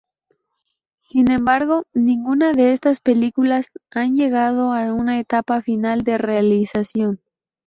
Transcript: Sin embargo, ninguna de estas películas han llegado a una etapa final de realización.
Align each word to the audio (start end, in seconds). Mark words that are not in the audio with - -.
Sin 0.97 1.29
embargo, 1.29 1.83
ninguna 1.93 2.53
de 2.53 2.71
estas 2.71 3.01
películas 3.01 3.67
han 3.91 4.15
llegado 4.15 4.73
a 4.73 4.91
una 4.95 5.19
etapa 5.19 5.61
final 5.61 6.01
de 6.01 6.17
realización. 6.17 7.21